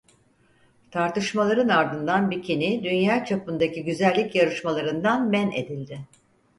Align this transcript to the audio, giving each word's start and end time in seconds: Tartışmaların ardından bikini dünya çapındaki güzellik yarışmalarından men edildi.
Tartışmaların 0.91 1.67
ardından 1.69 2.31
bikini 2.31 2.83
dünya 2.83 3.25
çapındaki 3.25 3.83
güzellik 3.83 4.35
yarışmalarından 4.35 5.29
men 5.29 5.51
edildi. 5.51 5.99